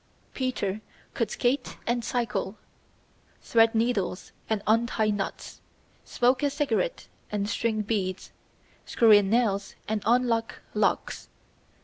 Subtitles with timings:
[0.33, 0.81] Peter
[1.13, 2.57] could skate and cycle,
[3.39, 5.61] thread needles and untie knots,
[6.05, 8.31] smoke a cigarette and string beads,
[8.83, 11.29] screw in nails and unlock locks.